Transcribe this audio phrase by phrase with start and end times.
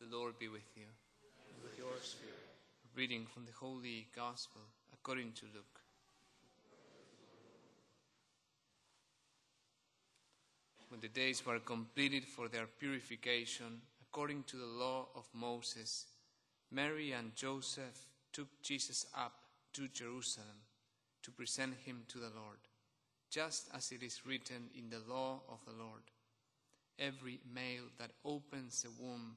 [0.00, 0.84] The Lord be with you.
[1.48, 2.34] and with your spirit.
[2.94, 4.60] Reading from the Holy Gospel
[4.92, 5.80] according to Luke.
[10.88, 16.06] When the days were completed for their purification, according to the law of Moses,
[16.70, 19.32] Mary and Joseph took Jesus up
[19.72, 20.62] to Jerusalem
[21.22, 22.58] to present him to the Lord,
[23.30, 26.02] just as it is written in the law of the Lord.
[26.98, 29.36] Every male that opens the womb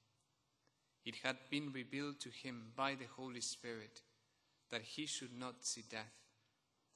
[1.03, 4.01] It had been revealed to him by the Holy Spirit
[4.69, 6.13] that he should not see death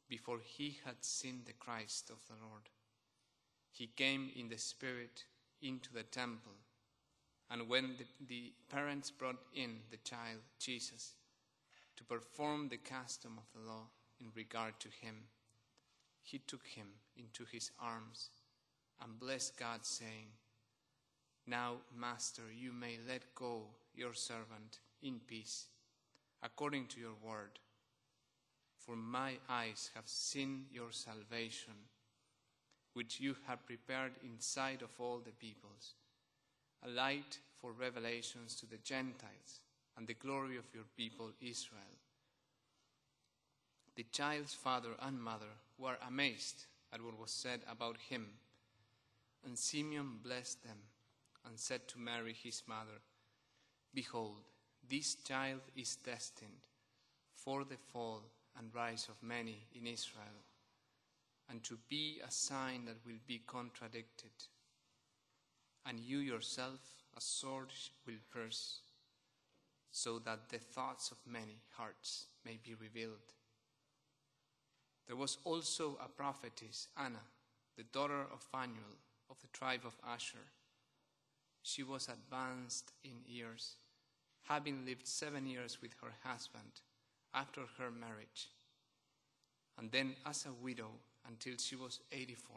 [0.08, 2.70] before he had seen the Christ of the Lord.
[3.72, 5.26] He came in the Spirit
[5.62, 6.54] into the temple,
[7.50, 11.14] and when the, the parents brought in the child Jesus
[11.98, 13.88] to perform the custom of the law
[14.20, 15.24] in regard to him,
[16.22, 18.30] he took him into his arms
[19.02, 20.28] and blessed God, saying,
[21.46, 23.68] Now, Master, you may let go
[23.98, 25.66] your servant in peace,
[26.44, 27.60] according to your word.
[28.78, 31.74] For my eyes have seen your salvation,
[32.94, 35.96] which you have prepared in sight of all the peoples,
[36.86, 39.60] a light for revelations to the Gentiles
[39.98, 41.82] and the glory of your people Israel.
[43.96, 48.28] The child's father and mother were amazed at what was said about him,
[49.46, 50.78] and Simeon blessed them
[51.48, 53.00] and said to Mary his mother,
[53.96, 54.42] Behold,
[54.90, 56.68] this child is destined
[57.34, 58.24] for the fall
[58.60, 60.44] and rise of many in Israel,
[61.50, 64.34] and to be a sign that will be contradicted.
[65.86, 66.82] And you yourself
[67.16, 67.72] a sword
[68.06, 68.80] will pierce,
[69.92, 73.32] so that the thoughts of many hearts may be revealed.
[75.08, 77.22] There was also a prophetess, Anna,
[77.78, 80.52] the daughter of Phanuel of the tribe of Asher.
[81.62, 83.78] She was advanced in years,
[84.46, 86.82] having lived seven years with her husband
[87.34, 88.50] after her marriage,
[89.78, 90.92] and then as a widow
[91.28, 92.56] until she was 84.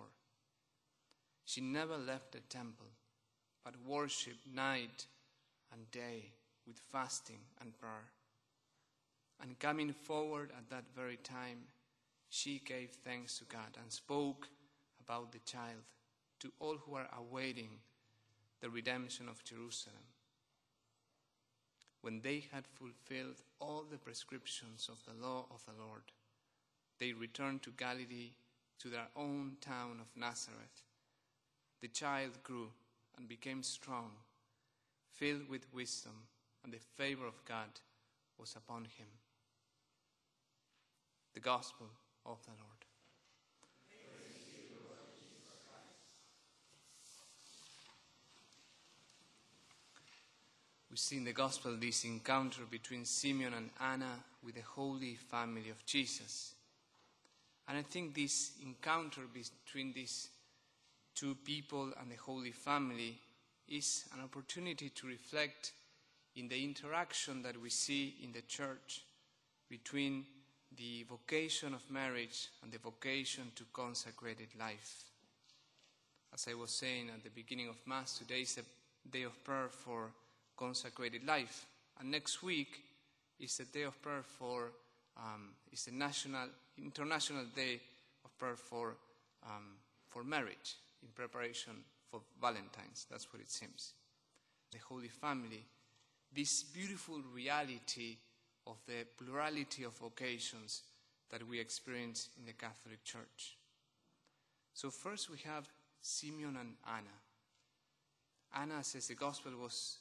[1.44, 2.86] She never left the temple,
[3.64, 5.06] but worshipped night
[5.72, 6.32] and day
[6.66, 8.12] with fasting and prayer.
[9.40, 11.58] And coming forward at that very time,
[12.28, 14.48] she gave thanks to God and spoke
[15.00, 15.82] about the child
[16.40, 17.70] to all who are awaiting
[18.60, 19.96] the redemption of Jerusalem.
[22.00, 26.02] When they had fulfilled all the prescriptions of the law of the Lord,
[26.98, 28.32] they returned to Galilee
[28.80, 30.82] to their own town of Nazareth.
[31.80, 32.70] The child grew
[33.16, 34.10] and became strong,
[35.12, 36.12] filled with wisdom,
[36.62, 37.80] and the favor of God
[38.38, 39.06] was upon him.
[41.34, 41.86] The Gospel
[42.24, 42.84] of the Lord.
[50.87, 55.70] We see in the Gospel this encounter between Simeon and Anna with the Holy Family
[55.70, 56.54] of Jesus.
[57.68, 60.28] And I think this encounter between these
[61.14, 63.16] two people and the Holy Family
[63.68, 65.72] is an opportunity to reflect
[66.34, 69.02] in the interaction that we see in the church
[69.68, 70.24] between
[70.76, 75.04] the vocation of marriage and the vocation to consecrated life.
[76.34, 79.68] As I was saying at the beginning of Mass, today is a day of prayer
[79.68, 80.10] for
[80.58, 81.66] consecrated life,
[82.00, 82.82] and next week
[83.38, 84.72] is the day of prayer for
[85.16, 87.80] um, is the national international day
[88.24, 88.96] of prayer for
[89.46, 89.76] um,
[90.08, 91.72] for marriage in preparation
[92.10, 93.06] for Valentine's.
[93.10, 93.92] That's what it seems.
[94.72, 95.64] The Holy Family,
[96.34, 98.16] this beautiful reality
[98.66, 100.82] of the plurality of vocations
[101.30, 103.56] that we experience in the Catholic Church.
[104.74, 105.68] So, first we have
[106.00, 107.16] Simeon and Anna.
[108.54, 109.98] Anna says the gospel was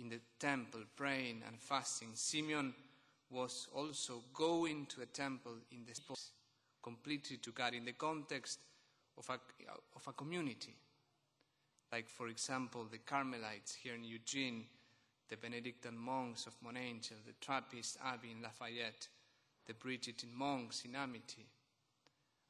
[0.00, 2.08] in the temple praying and fasting.
[2.14, 2.74] Simeon
[3.30, 6.16] was also going to a temple in the
[6.82, 8.60] completely to God in the context
[9.16, 9.38] of a,
[9.94, 10.74] of a community.
[11.92, 14.64] Like, for example, the Carmelites here in Eugene
[15.28, 19.08] the Benedictine monks of Mount Angel, the Trappist Abbey in Lafayette,
[19.66, 21.46] the Brigittine monks in Amity,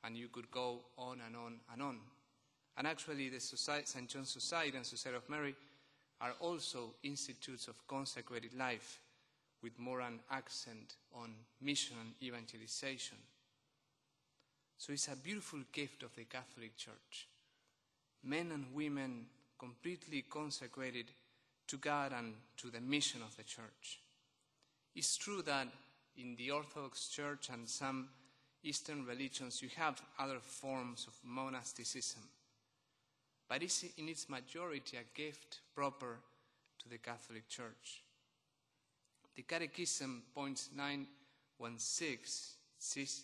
[0.04, 1.98] and you could go on and on and on.
[2.76, 4.08] And actually, the Society, St.
[4.08, 5.56] John's Society and Society of Mary
[6.20, 9.00] are also institutes of consecrated life
[9.62, 11.30] with more an accent on
[11.60, 13.18] mission and evangelization.
[14.76, 17.28] So it's a beautiful gift of the Catholic Church.
[18.24, 19.26] Men and women
[19.58, 21.06] completely consecrated
[21.66, 24.00] to God and to the mission of the Church.
[24.94, 25.68] It's true that
[26.16, 28.08] in the Orthodox Church and some
[28.62, 32.22] Eastern religions you have other forms of monasticism,
[33.48, 36.18] but is in its majority a gift proper
[36.78, 38.02] to the Catholic Church.
[39.34, 40.76] The Catechism, points point
[41.58, 42.18] 916,
[42.78, 43.22] says,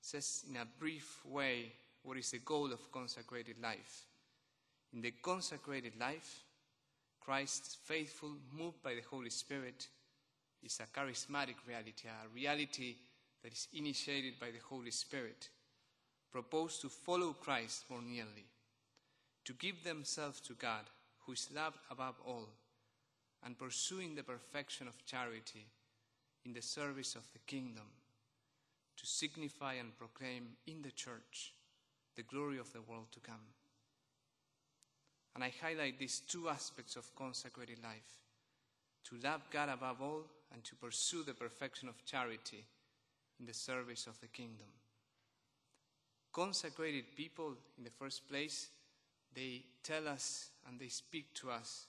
[0.00, 1.72] says in a brief way
[2.02, 4.04] what is the goal of consecrated life.
[4.92, 6.44] In the consecrated life,
[7.20, 9.88] Christ, faithful, moved by the Holy Spirit,
[10.62, 12.94] is a charismatic reality, a reality
[13.42, 15.48] that is initiated by the Holy Spirit,
[16.30, 18.44] proposed to follow Christ more nearly,
[19.46, 20.90] to give themselves to God,
[21.20, 22.48] who is loved above all,
[23.44, 25.66] and pursuing the perfection of charity
[26.44, 27.86] in the service of the kingdom,
[28.96, 31.52] to signify and proclaim in the church
[32.16, 33.46] the glory of the world to come.
[35.34, 38.20] And I highlight these two aspects of consecrated life
[39.04, 42.64] to love God above all and to pursue the perfection of charity
[43.38, 44.66] in the service of the kingdom.
[46.32, 48.68] Consecrated people, in the first place,
[49.36, 51.86] they tell us and they speak to us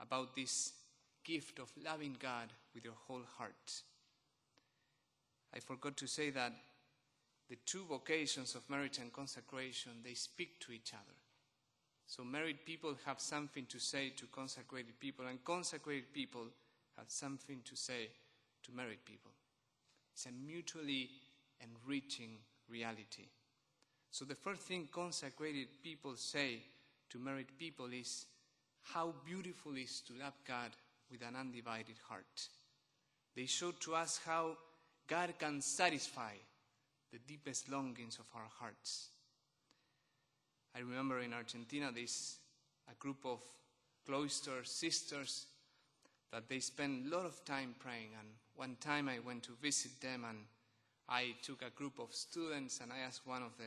[0.00, 0.72] about this
[1.22, 3.82] gift of loving God with your whole heart.
[5.54, 6.52] I forgot to say that
[7.50, 11.14] the two vocations of marriage and consecration, they speak to each other.
[12.06, 16.46] So married people have something to say to consecrated people, and consecrated people
[16.96, 18.08] have something to say
[18.64, 19.30] to married people.
[20.14, 21.10] It's a mutually
[21.60, 23.28] enriching reality.
[24.12, 26.58] So the first thing consecrated people say
[27.08, 28.26] to married people is
[28.82, 30.70] how beautiful it is to love God
[31.10, 32.48] with an undivided heart.
[33.34, 34.58] They show to us how
[35.08, 36.34] God can satisfy
[37.10, 39.08] the deepest longings of our hearts.
[40.76, 42.36] I remember in Argentina, there's
[42.90, 43.40] a group of
[44.06, 45.46] cloister sisters
[46.32, 48.10] that they spend a lot of time praying.
[48.18, 50.38] And one time I went to visit them and
[51.08, 53.64] I took a group of students and I asked one of the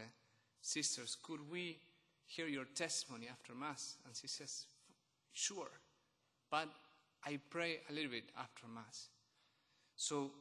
[0.65, 1.77] sisters, could we
[2.25, 3.97] hear your testimony after Mass?
[4.05, 4.65] And she says,
[5.31, 5.69] sure,
[6.49, 6.67] but
[7.25, 9.09] I pray a little bit after Mass.
[9.95, 10.31] So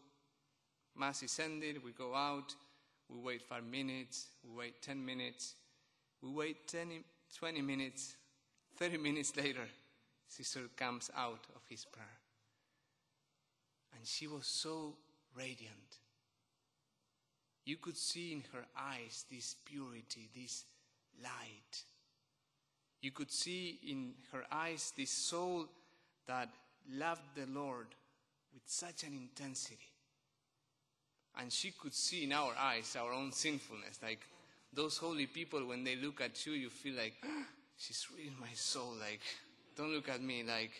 [0.97, 2.55] Mass is ended, we go out,
[3.09, 5.57] we wait five minutes, we wait 10 minutes,
[6.23, 7.05] we wait 10,
[7.39, 8.17] 20 minutes,
[8.79, 9.69] 30 minutes later,
[10.29, 12.07] sister comes out of his prayer.
[13.97, 14.95] And she was so
[15.37, 15.99] radiant.
[17.65, 20.65] You could see in her eyes this purity, this
[21.23, 21.83] light.
[23.01, 25.67] You could see in her eyes this soul
[26.27, 26.49] that
[26.91, 27.87] loved the Lord
[28.53, 29.79] with such an intensity.
[31.39, 33.99] And she could see in our eyes our own sinfulness.
[34.03, 34.21] Like
[34.73, 37.47] those holy people, when they look at you, you feel like, ah,
[37.77, 38.95] she's reading my soul.
[39.01, 39.21] Like,
[39.77, 40.43] don't look at me.
[40.43, 40.73] Like,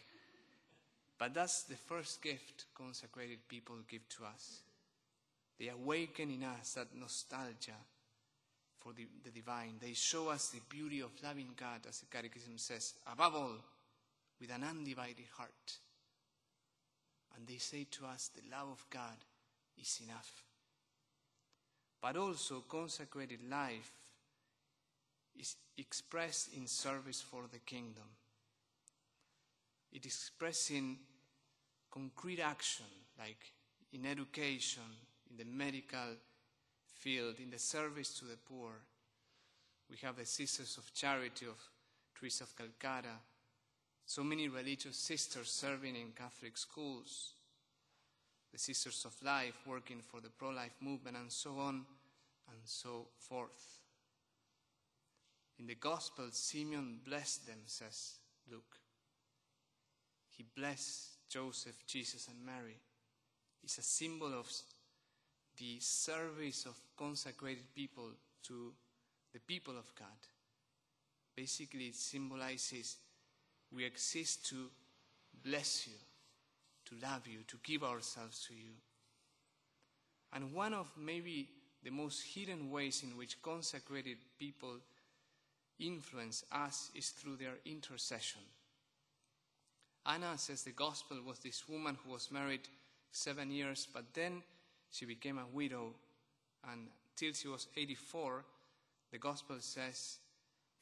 [1.19, 4.64] but that's the first gift consecrated people give to us.
[5.59, 7.79] They awaken in us that nostalgia
[8.79, 9.75] for the, the divine.
[9.81, 13.57] They show us the beauty of loving God, as the Catechism says, above all,
[14.41, 15.79] with an undivided heart.
[17.37, 19.17] And they say to us, the love of God
[19.81, 20.45] is enough.
[22.01, 23.91] But also, consecrated life
[25.39, 28.05] is expressed in service for the kingdom.
[29.93, 30.97] It is expressed in
[31.91, 32.87] concrete action,
[33.19, 33.53] like
[33.93, 34.83] in education,
[35.35, 36.17] in the medical
[37.01, 38.73] field, in the service to the poor.
[39.91, 41.61] We have the Sisters of Charity of
[42.19, 43.17] Teresa of Calcutta,
[44.07, 47.33] so many religious sisters serving in Catholic schools,
[48.53, 51.85] the Sisters of Life working for the pro life movement, and so on
[52.49, 53.79] and so forth.
[55.59, 58.15] In the Gospel, Simeon blessed them, says
[58.51, 58.79] Luke.
[60.29, 62.77] He blessed Joseph, Jesus, and Mary.
[63.63, 64.47] It's a symbol of
[65.59, 68.11] the service of consecrated people
[68.45, 68.73] to
[69.33, 70.07] the people of God.
[71.37, 72.97] Basically, it symbolizes
[73.75, 74.71] we exist to
[75.45, 75.95] bless you,
[76.87, 78.73] to love you, to give ourselves to you.
[80.33, 81.49] And one of maybe
[81.83, 84.77] the most hidden ways in which consecrated people
[85.79, 88.41] influence us is through their intercession.
[90.07, 92.69] Anna says the gospel was this woman who was married
[93.11, 94.43] seven years, but then
[94.95, 95.93] she became a widow,
[96.71, 96.87] and
[97.17, 98.45] till she was 84,
[99.11, 100.19] the gospel says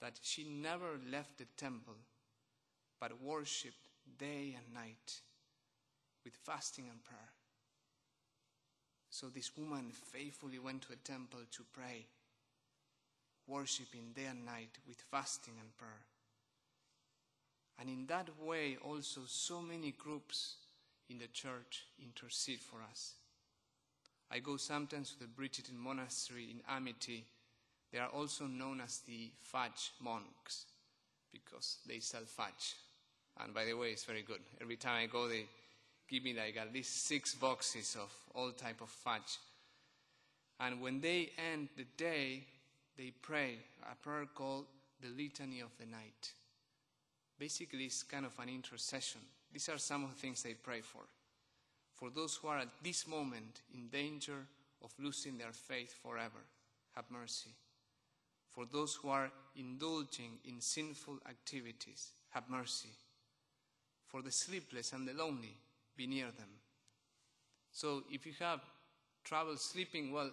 [0.03, 1.95] that she never left the temple,
[3.01, 3.89] but worshipped
[4.19, 5.21] day and night,
[6.25, 7.33] with fasting and prayer.
[9.09, 12.05] So this woman faithfully went to a temple to pray,
[13.47, 16.05] worshiping day and night with fasting and prayer.
[17.81, 20.57] And in that way, also, so many groups
[21.09, 23.15] in the church intercede for us.
[24.33, 27.27] I go sometimes to the Brigittine Monastery in Amity.
[27.93, 30.65] They are also known as the fudge monks
[31.31, 32.77] because they sell fudge.
[33.43, 34.41] And by the way, it's very good.
[34.61, 35.45] Every time I go, they
[36.09, 39.39] give me like at least six boxes of all type of fudge.
[40.61, 42.45] And when they end the day,
[42.97, 43.59] they pray
[43.91, 44.65] a prayer called
[45.03, 46.33] the Litany of the Night.
[47.39, 49.21] Basically, it's kind of an intercession.
[49.53, 51.01] These are some of the things they pray for.
[51.95, 54.47] For those who are at this moment in danger
[54.83, 56.45] of losing their faith forever,
[56.97, 57.51] have mercy.
[58.51, 62.91] For those who are indulging in sinful activities, have mercy.
[64.09, 65.57] For the sleepless and the lonely,
[65.97, 66.49] be near them.
[67.73, 68.61] So if you have
[69.25, 70.31] trouble sleeping, well,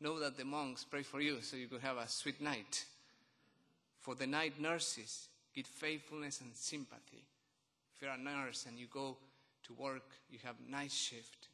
[0.00, 2.84] know that the monks pray for you so you could have a sweet night.
[4.00, 7.24] For the night nurses, give faithfulness and sympathy.
[7.94, 9.16] If you're a nurse and you go
[9.68, 11.48] to work, you have night shift.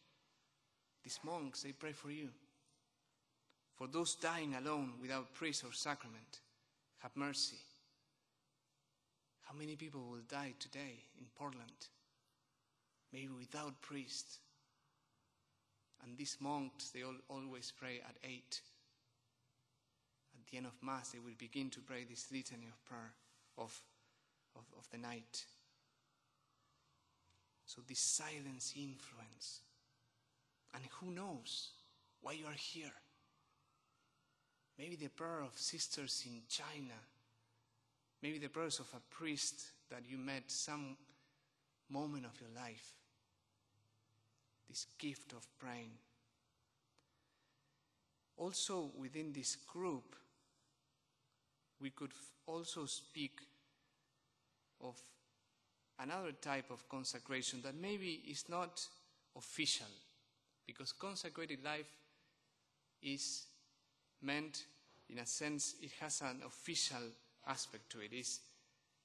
[1.02, 2.30] These monks, they pray for you.
[3.76, 6.40] For those dying alone without priest or sacrament,
[6.98, 7.58] have mercy.
[9.42, 11.88] How many people will die today in Portland?
[13.12, 14.38] Maybe without priest.
[16.02, 18.60] And these monks, they all, always pray at 8.
[20.40, 23.12] At the end of Mass, they will begin to pray this litany of prayer
[23.58, 23.78] of,
[24.56, 25.44] of, of the night.
[27.66, 29.60] So this silence influence.
[30.74, 31.70] And who knows
[32.20, 32.92] why you are here?
[34.78, 36.94] Maybe the prayer of sisters in China.
[38.22, 40.96] Maybe the prayers of a priest that you met some
[41.90, 42.92] moment of your life.
[44.68, 45.92] This gift of praying.
[48.36, 50.16] Also, within this group,
[51.80, 52.12] we could
[52.46, 53.40] also speak
[54.80, 55.00] of
[56.00, 58.86] another type of consecration that maybe is not
[59.36, 59.86] official,
[60.66, 61.90] because consecrated life
[63.02, 63.46] is
[64.22, 64.64] meant,
[65.10, 67.02] in a sense, it has an official
[67.46, 68.12] aspect to it.
[68.12, 68.40] Is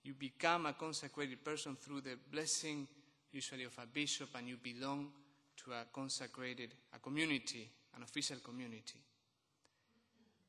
[0.04, 2.88] you become a consecrated person through the blessing,
[3.32, 5.10] usually of a bishop, and you belong
[5.58, 9.00] to a consecrated, a community, an official community.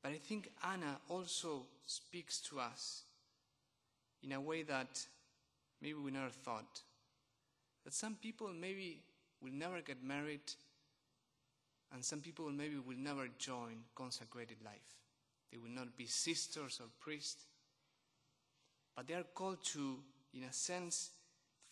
[0.03, 3.03] But I think Anna also speaks to us
[4.23, 5.05] in a way that
[5.81, 6.81] maybe we never thought.
[7.85, 9.03] That some people maybe
[9.43, 10.53] will never get married,
[11.93, 14.97] and some people maybe will never join consecrated life.
[15.51, 17.45] They will not be sisters or priests,
[18.95, 19.99] but they are called to,
[20.35, 21.11] in a sense,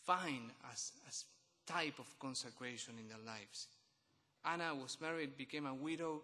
[0.04, 3.68] find a, a type of consecration in their lives.
[4.44, 6.22] Anna was married, became a widow,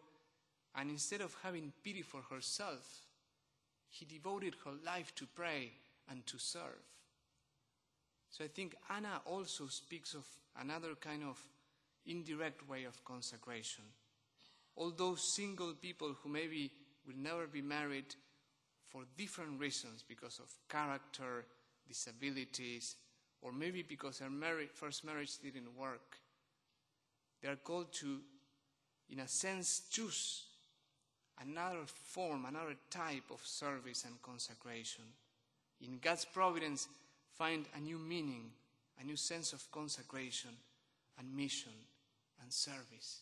[0.74, 3.06] and instead of having pity for herself,
[3.90, 5.70] he devoted her life to pray
[6.10, 6.82] and to serve.
[8.34, 10.24] So I think Anna also speaks of
[10.60, 11.38] another kind of
[12.04, 13.84] indirect way of consecration.
[14.74, 16.72] All those single people who maybe
[17.06, 18.12] will never be married
[18.88, 21.44] for different reasons because of character,
[21.86, 22.96] disabilities,
[23.40, 24.30] or maybe because their
[24.74, 26.16] first marriage didn't work.
[27.40, 28.18] They are called to,
[29.10, 30.42] in a sense, choose
[31.40, 35.04] another form, another type of service and consecration.
[35.82, 36.88] In God's providence,
[37.36, 38.50] find a new meaning,
[39.00, 40.50] a new sense of consecration
[41.18, 41.72] and mission
[42.42, 43.20] and service.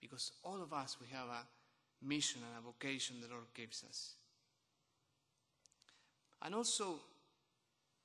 [0.00, 4.14] Because all of us, we have a mission and a vocation the Lord gives us.
[6.42, 6.96] And also,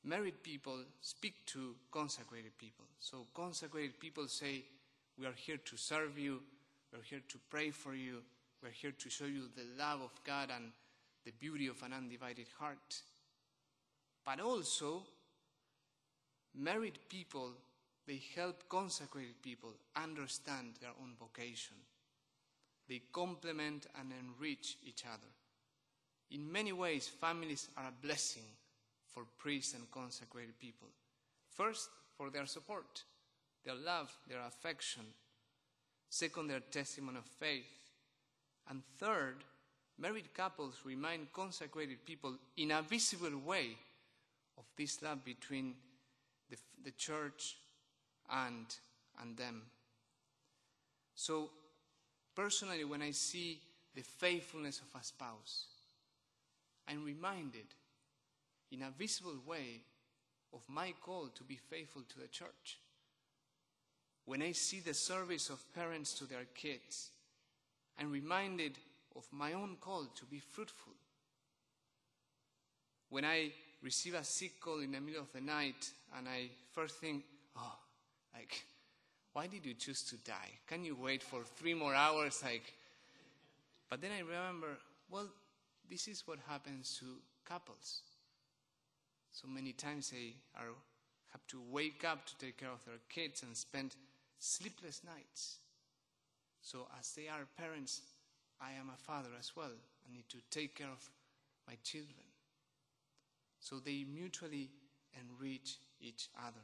[0.04, 2.86] married people speak to consecrated people.
[3.00, 4.64] So, consecrated people say,
[5.20, 6.42] We are here to serve you,
[6.94, 8.22] we're here to pray for you,
[8.62, 10.72] we're here to show you the love of God and
[11.26, 13.02] the beauty of an undivided heart.
[14.28, 15.04] But also,
[16.54, 17.52] married people,
[18.06, 21.78] they help consecrated people understand their own vocation.
[22.90, 25.32] They complement and enrich each other.
[26.32, 28.44] In many ways, families are a blessing
[29.14, 30.90] for priests and consecrated people.
[31.56, 33.06] First, for their support,
[33.64, 35.04] their love, their affection.
[36.10, 37.72] Second, their testimony of faith.
[38.70, 39.46] And third,
[39.98, 43.78] married couples remind consecrated people in a visible way
[44.58, 45.76] of this love between
[46.50, 47.58] the, the church
[48.30, 48.66] and,
[49.22, 49.64] and them.
[51.16, 51.50] So,
[52.36, 53.60] personally, when I see
[53.96, 55.66] the faithfulness of a spouse,
[56.88, 57.66] I'm reminded
[58.72, 59.82] in a visible way
[60.54, 62.80] of my call to be faithful to the church.
[64.28, 67.12] when I see the service of parents to their kids,
[67.98, 68.78] I'm reminded
[69.16, 70.92] of my own call to be fruitful.
[73.10, 76.96] When I receive a sick call in the middle of the night and I first
[76.98, 77.24] think,
[77.58, 77.76] oh,
[78.34, 78.64] like,
[79.34, 80.52] why did you choose to die?
[80.68, 82.42] Can you wait for three more hours?
[82.44, 82.74] Like,
[83.90, 84.78] but then I remember,
[85.10, 85.28] well,
[85.90, 87.06] this is what happens to
[87.46, 88.02] couples.
[89.32, 90.74] So many times they are,
[91.32, 93.96] have to wake up to take care of their kids and spend
[94.40, 95.58] sleepless nights.
[96.62, 98.02] So, as they are parents,
[98.60, 99.72] I am a father as well.
[99.72, 101.10] I need to take care of
[101.68, 102.27] my children.
[103.68, 104.70] So they mutually
[105.20, 106.64] enrich each other.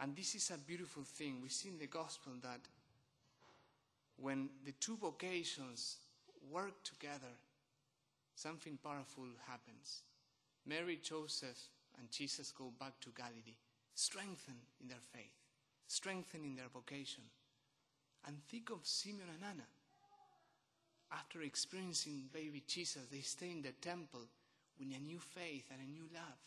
[0.00, 1.40] And this is a beautiful thing.
[1.40, 2.62] We see in the gospel that
[4.16, 5.98] when the two vocations
[6.50, 7.32] work together,
[8.34, 10.02] something powerful happens.
[10.66, 11.58] Mary, Joseph,
[11.96, 13.60] and Jesus go back to Galilee,
[13.94, 15.36] strengthened in their faith,
[15.86, 17.22] strengthened in their vocation.
[18.26, 19.66] And think of Simeon and Anna.
[21.12, 24.22] After experiencing baby Jesus, they stay in the temple
[24.80, 26.40] with a new faith and a new love.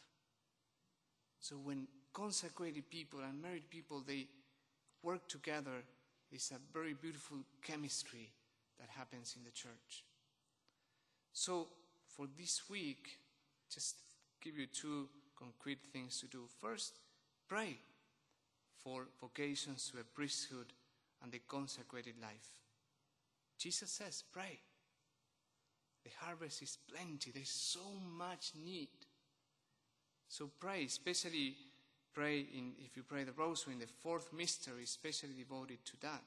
[1.40, 4.28] So when consecrated people and married people they
[5.04, 5.84] work together,
[6.32, 8.32] it's a very beautiful chemistry
[8.80, 10.04] that happens in the church.
[11.32, 11.68] So
[12.08, 13.20] for this week,
[13.72, 13.98] just
[14.42, 16.44] give you two concrete things to do.
[16.60, 17.00] First,
[17.48, 17.78] pray
[18.84, 20.74] for vocations to a priesthood
[21.22, 22.62] and the consecrated life.
[23.58, 24.60] Jesus says, pray.
[26.04, 27.32] The harvest is plenty.
[27.32, 27.80] There's so
[28.18, 28.90] much need.
[30.28, 31.56] So pray, especially
[32.14, 36.24] pray in, if you pray the rosary in the fourth mystery, especially devoted to that.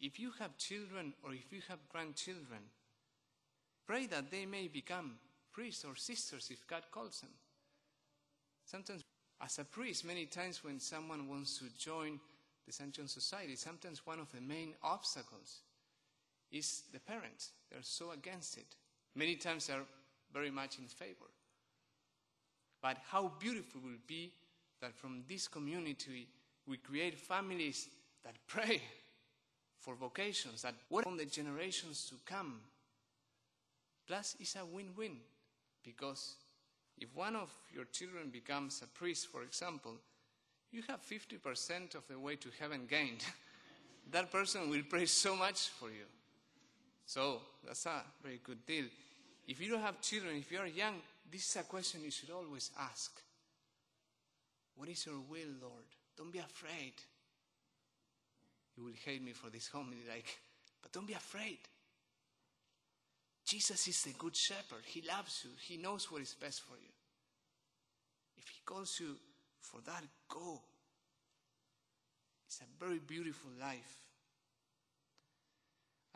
[0.00, 2.60] If you have children or if you have grandchildren,
[3.86, 5.16] pray that they may become
[5.52, 7.30] priests or sisters if God calls them.
[8.64, 9.02] Sometimes,
[9.42, 12.20] as a priest, many times when someone wants to join
[12.66, 12.92] the St.
[12.92, 15.62] John Society, sometimes one of the main obstacles
[16.50, 17.52] is the parents.
[17.70, 18.76] They're so against it.
[19.14, 19.84] Many times they're
[20.32, 21.30] very much in favor.
[22.82, 24.32] But how beautiful will be
[24.80, 26.28] that from this community
[26.66, 27.88] we create families
[28.24, 28.80] that pray
[29.78, 32.60] for vocations, that work on the generations to come.
[34.06, 35.16] Plus, it's a win win
[35.84, 36.36] because
[36.98, 39.94] if one of your children becomes a priest, for example,
[40.72, 43.24] you have 50% of the way to heaven gained.
[44.10, 46.04] that person will pray so much for you.
[47.08, 48.84] So that's a very good deal.
[49.46, 50.96] If you don't have children, if you are young,
[51.32, 53.22] this is a question you should always ask.
[54.76, 55.86] What is your will, Lord?
[56.18, 56.92] Don't be afraid.
[58.76, 60.36] You will hate me for this homily, like,
[60.82, 61.60] but don't be afraid.
[63.46, 64.84] Jesus is the good shepherd.
[64.84, 65.50] He loves you.
[65.66, 66.92] He knows what is best for you.
[68.36, 69.16] If he calls you
[69.62, 70.60] for that, go.
[72.46, 74.07] It's a very beautiful life.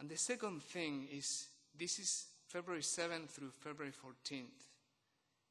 [0.03, 1.47] And the second thing is
[1.79, 4.67] this is February 7th through February 14th.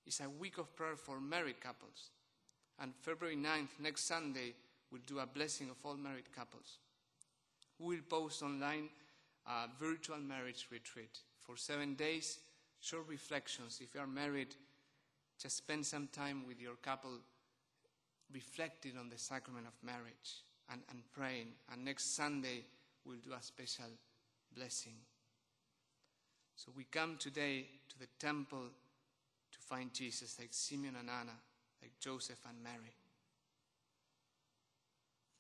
[0.06, 2.10] It's a week of prayer for married couples.
[2.78, 4.54] And February 9th, next Sunday,
[4.92, 6.80] we'll do a blessing of all married couples.
[7.80, 8.90] We will post online
[9.48, 12.40] a virtual marriage retreat for seven days,
[12.82, 13.80] short reflections.
[13.82, 14.54] If you are married,
[15.42, 17.20] just spend some time with your couple
[18.34, 21.54] reflecting on the sacrament of marriage and, and praying.
[21.72, 22.66] And next Sunday,
[23.06, 23.86] we'll do a special
[24.56, 24.96] blessing.
[26.56, 28.70] So we come today to the temple
[29.52, 31.38] to find Jesus like Simeon and Anna,
[31.82, 32.96] like Joseph and Mary.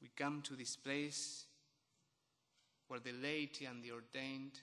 [0.01, 1.45] We come to this place
[2.87, 4.59] where the laity and the ordained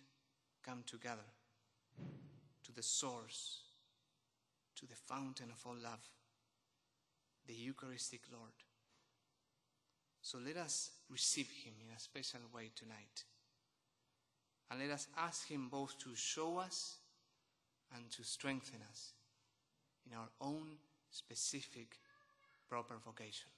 [0.64, 1.28] come together
[2.64, 3.60] to the source,
[4.76, 6.04] to the fountain of all love,
[7.46, 8.52] the Eucharistic Lord.
[10.20, 13.24] So let us receive him in a special way tonight.
[14.70, 16.96] And let us ask Him both to show us
[17.94, 19.12] and to strengthen us
[20.06, 20.76] in our own
[21.10, 21.98] specific
[22.68, 23.48] proper vocation.